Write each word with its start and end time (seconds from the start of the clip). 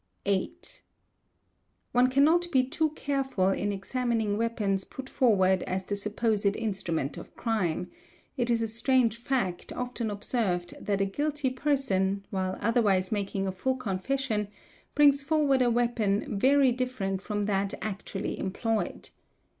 One 1.91 2.09
cannot 2.09 2.51
be 2.51 2.63
too 2.63 2.89
careful 2.95 3.49
in 3.49 3.71
examining 3.71 4.35
weapons 4.35 4.83
put 4.83 5.07
forward 5.07 5.61
as 5.67 5.83
the 5.85 5.95
supposed 5.95 6.55
instrument 6.55 7.17
of 7.17 7.35
crime; 7.35 7.91
it 8.35 8.49
is 8.49 8.63
a 8.63 8.67
strange 8.67 9.17
fact, 9.17 9.71
often 9.71 10.09
observed, 10.09 10.73
that 10.83 11.01
a 11.01 11.05
guilty 11.05 11.51
person, 11.51 12.25
while 12.31 12.57
otherwise 12.61 13.11
making 13.11 13.45
a 13.45 13.51
full 13.51 13.75
confession, 13.75 14.47
brings 14.95 15.21
forward 15.21 15.61
a 15.61 15.69
weapon 15.69 16.39
very 16.39 16.71
different 16.71 17.21
from 17.21 17.45
that 17.45 17.75
actually 17.83 18.39
employed. 18.39 19.11